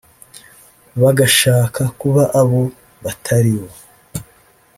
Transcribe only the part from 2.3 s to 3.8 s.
abo batari bo